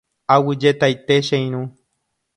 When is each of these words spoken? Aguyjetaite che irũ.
Aguyjetaite 0.35 1.15
che 1.27 1.35
irũ. 1.47 1.63